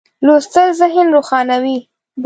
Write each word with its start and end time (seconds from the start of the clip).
لوستل 0.25 0.67
ذهن 0.79 1.07
روښانوي. 1.15 1.77